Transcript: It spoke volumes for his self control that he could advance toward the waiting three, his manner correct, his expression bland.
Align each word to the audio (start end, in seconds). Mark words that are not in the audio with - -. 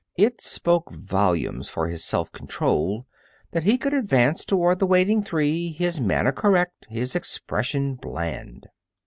It 0.17 0.41
spoke 0.41 0.91
volumes 0.91 1.69
for 1.69 1.87
his 1.87 2.03
self 2.03 2.31
control 2.31 3.05
that 3.51 3.65
he 3.65 3.77
could 3.77 3.93
advance 3.93 4.43
toward 4.43 4.79
the 4.79 4.87
waiting 4.87 5.21
three, 5.21 5.73
his 5.73 6.01
manner 6.01 6.31
correct, 6.31 6.87
his 6.89 7.15
expression 7.15 7.93
bland. 7.93 8.65